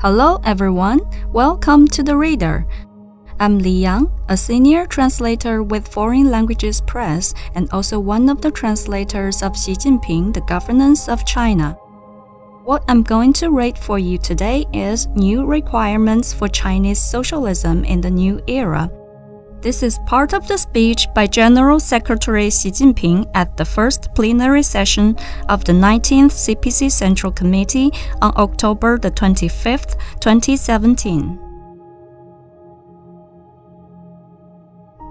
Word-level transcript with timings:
Hello, 0.00 0.40
everyone. 0.44 1.00
Welcome 1.32 1.88
to 1.88 2.04
the 2.04 2.16
Reader. 2.16 2.64
I'm 3.40 3.58
Li 3.58 3.82
Yang, 3.82 4.08
a 4.28 4.36
senior 4.36 4.86
translator 4.86 5.64
with 5.64 5.88
Foreign 5.88 6.30
Languages 6.30 6.80
Press 6.80 7.34
and 7.56 7.68
also 7.72 7.98
one 7.98 8.28
of 8.28 8.40
the 8.40 8.52
translators 8.52 9.42
of 9.42 9.58
Xi 9.58 9.72
Jinping, 9.72 10.32
The 10.32 10.42
Governance 10.42 11.08
of 11.08 11.26
China. 11.26 11.72
What 12.62 12.84
I'm 12.86 13.02
going 13.02 13.32
to 13.42 13.50
read 13.50 13.76
for 13.76 13.98
you 13.98 14.18
today 14.18 14.64
is 14.72 15.08
New 15.16 15.44
Requirements 15.44 16.32
for 16.32 16.46
Chinese 16.46 17.02
Socialism 17.02 17.84
in 17.84 18.00
the 18.00 18.10
New 18.10 18.40
Era 18.46 18.88
this 19.60 19.82
is 19.82 19.98
part 20.06 20.32
of 20.32 20.46
the 20.46 20.56
speech 20.56 21.06
by 21.14 21.26
General 21.26 21.80
Secretary 21.80 22.50
Xi 22.50 22.70
Jinping 22.70 23.28
at 23.34 23.56
the 23.56 23.64
first 23.64 24.14
plenary 24.14 24.62
session 24.62 25.16
of 25.48 25.64
the 25.64 25.72
19th 25.72 26.32
CPC 26.32 26.90
Central 26.90 27.32
Committee 27.32 27.90
on 28.22 28.32
October 28.36 28.98
the 28.98 29.10
25th, 29.10 29.98
2017. 30.20 31.38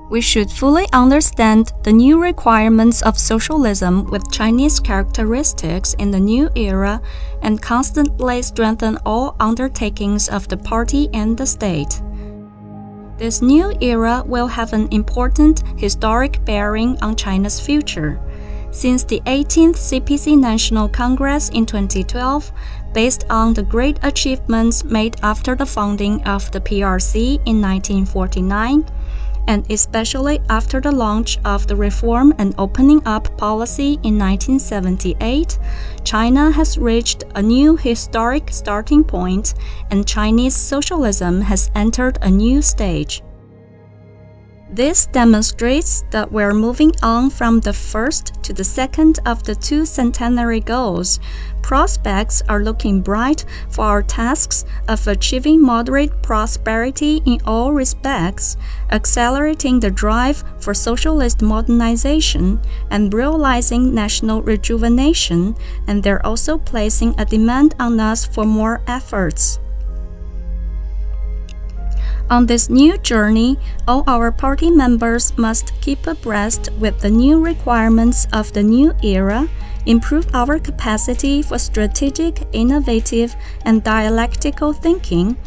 We 0.10 0.22
should 0.22 0.50
fully 0.50 0.86
understand 0.94 1.74
the 1.84 1.92
new 1.92 2.22
requirements 2.22 3.02
of 3.02 3.20
socialism 3.20 4.06
with 4.06 4.32
Chinese 4.32 4.80
characteristics 4.80 5.94
in 5.96 6.12
the 6.12 6.20
new 6.20 6.50
era 6.56 7.02
and 7.42 7.62
constantly 7.62 8.42
strengthen 8.42 8.98
all 9.06 9.36
undertakings 9.42 10.30
of 10.30 10.48
the 10.48 10.56
party 10.56 11.10
and 11.14 11.38
the 11.38 11.46
state. 11.46 12.02
This 13.18 13.42
new 13.42 13.76
era 13.82 14.24
will 14.28 14.46
have 14.46 14.74
an 14.74 14.88
important 14.92 15.64
historic 15.76 16.44
bearing 16.46 16.98
on 17.02 17.16
China's 17.16 17.60
future. 17.60 18.20
Since 18.70 19.06
the 19.06 19.22
18th 19.26 19.78
CPC 19.78 20.38
National 20.38 20.88
Congress 20.88 21.50
in 21.50 21.66
2012, 21.66 22.52
based 22.94 23.26
on 23.30 23.56
the 23.56 23.64
great 23.64 23.98
achievements 24.04 24.84
made 24.84 25.16
after 25.24 25.56
the 25.56 25.66
founding 25.66 26.22
of 26.28 26.52
the 26.52 26.62
PRC 26.62 27.36
in 27.48 27.60
1949, 27.60 28.86
and 29.48 29.70
especially 29.72 30.40
after 30.50 30.80
the 30.82 30.92
launch 30.92 31.40
of 31.46 31.68
the 31.68 31.76
Reform 31.76 32.34
and 32.38 32.54
Opening 32.58 33.02
Up 33.06 33.36
policy 33.38 33.94
in 34.04 34.18
1978, 34.18 35.58
China 36.04 36.52
has 36.52 36.78
reached 36.78 37.24
a 37.36 37.42
new 37.42 37.76
historic 37.76 38.52
starting 38.52 39.04
point 39.04 39.54
and 39.90 40.08
Chinese 40.08 40.56
socialism 40.56 41.42
has 41.42 41.72
entered 41.76 42.18
a 42.22 42.30
new 42.30 42.62
stage. 42.62 43.24
This 44.70 45.06
demonstrates 45.06 46.04
that 46.12 46.30
we're 46.30 46.54
moving 46.54 46.92
on 47.02 47.30
from 47.30 47.62
the 47.62 47.72
first 47.72 48.34
to 48.44 48.52
the 48.52 48.66
second 48.66 49.20
of 49.26 49.44
the 49.44 49.56
two 49.56 49.86
centenary 49.86 50.60
goals. 50.60 51.22
Prospects 51.62 52.44
are 52.50 52.62
looking 52.62 53.02
bright 53.02 53.46
for 53.70 53.86
our 53.86 54.04
tasks 54.04 54.66
of 54.90 55.08
achieving 55.08 55.62
moderate 55.62 56.22
prosperity 56.22 57.22
in 57.26 57.40
all 57.46 57.72
respects, 57.72 58.58
accelerating 58.92 59.80
the 59.80 59.90
drive 59.90 60.44
for 60.60 60.74
socialist 60.74 61.42
modernization, 61.42 62.60
and 62.92 63.14
realizing 63.14 63.96
national 63.96 64.42
rejuvenation, 64.42 65.56
and 65.88 66.04
they're 66.04 66.26
also 66.26 66.58
placing 66.58 67.16
a 67.18 67.26
demand 67.26 67.74
on 67.80 68.02
us 68.02 68.26
for 68.26 68.44
more 68.44 68.82
efforts. 68.88 69.60
On 72.30 72.46
this 72.46 72.70
new 72.70 72.98
journey, 72.98 73.58
all 73.88 74.04
our 74.06 74.34
party 74.34 74.70
members 74.70 75.32
must 75.38 75.72
keep 75.80 76.08
abreast 76.08 76.70
with 76.78 77.00
the 77.00 77.10
new 77.10 77.40
requirements 77.40 78.28
of 78.34 78.52
the 78.52 78.64
new 78.64 78.94
era, 79.02 79.48
improve 79.86 80.28
our 80.34 80.60
capacity 80.60 81.42
for 81.42 81.58
strategic, 81.58 82.46
innovative, 82.52 83.34
and 83.64 83.82
dialectical 83.82 84.74
thinking, 84.74 85.38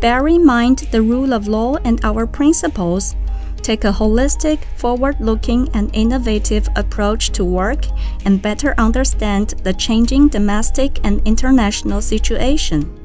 bear 0.00 0.26
in 0.28 0.46
mind 0.46 0.78
the 0.90 1.02
rule 1.02 1.34
of 1.34 1.46
law 1.46 1.76
and 1.84 2.02
our 2.06 2.26
principles, 2.26 3.16
take 3.60 3.84
a 3.84 3.92
holistic, 3.92 4.64
forward 4.76 5.20
looking, 5.20 5.68
and 5.74 5.90
innovative 5.94 6.66
approach 6.76 7.32
to 7.32 7.44
work, 7.44 7.84
and 8.24 8.40
better 8.40 8.74
understand 8.78 9.50
the 9.62 9.74
changing 9.74 10.28
domestic 10.28 11.00
and 11.04 11.20
international 11.26 12.00
situation 12.00 12.99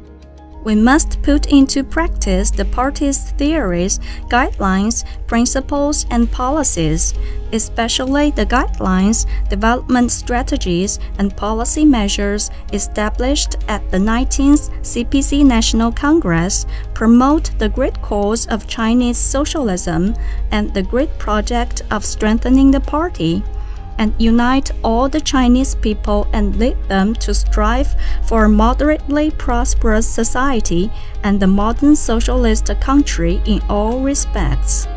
we 0.66 0.76
must 0.76 1.22
put 1.22 1.46
into 1.46 1.84
practice 1.84 2.52
the 2.52 2.66
party's 2.66 3.31
theories, 3.31 4.00
guidelines, 4.30 5.06
principles, 5.28 6.06
and 6.09 6.30
policies, 6.31 7.14
especially 7.53 8.31
the 8.31 8.46
guidelines, 8.46 9.28
development 9.48 10.12
strategies, 10.12 11.00
and 11.20 11.38
policy 11.38 11.86
measures 11.86 12.50
established 12.74 13.56
at 13.68 13.90
the 13.92 13.98
19th 13.98 14.72
CPC 14.81 15.46
National 15.46 15.92
Congress, 15.92 16.66
promote 16.96 17.52
the 17.59 17.70
great 17.70 18.02
cause 18.02 18.47
of 18.47 18.68
Chinese 18.68 19.18
socialism 19.18 20.16
and 20.52 20.74
the 20.74 20.84
great 20.84 21.16
project 21.20 21.84
of 21.92 22.03
strengthening 22.03 22.72
the 22.72 22.82
party 22.82 23.44
and 23.97 24.13
unite 24.17 24.72
all 24.83 25.09
the 25.09 25.22
Chinese 25.22 25.75
people 25.75 26.28
and 26.33 26.56
lead 26.57 26.78
them 26.88 27.13
to 27.16 27.33
strive 27.33 27.95
for 28.23 28.45
a 28.45 28.50
moderately 28.50 29.31
prosperous 29.31 30.07
society 30.07 30.91
and 31.23 31.39
the 31.39 31.47
modern 31.47 31.95
socialist 31.95 32.69
country 32.79 33.41
in 33.45 33.61
all 33.69 34.01
respects. 34.01 34.88